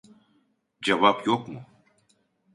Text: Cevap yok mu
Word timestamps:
Cevap 0.83 1.19
yok 1.27 1.43
mu 1.51 1.59